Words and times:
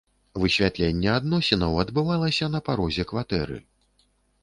Высвятленне 0.43 1.11
адносінаў 1.17 1.77
адбывалася 1.85 2.51
на 2.57 2.65
парозе 2.71 3.03
кватэры. 3.15 3.63